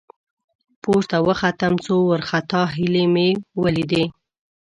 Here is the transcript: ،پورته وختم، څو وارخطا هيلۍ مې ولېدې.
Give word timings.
،پورته 0.83 1.17
وختم، 1.27 1.73
څو 1.85 1.95
وارخطا 2.09 2.61
هيلۍ 2.75 3.05
مې 3.13 3.27
ولېدې. 3.61 4.03